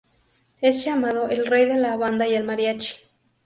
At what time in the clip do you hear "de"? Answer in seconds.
1.67-1.77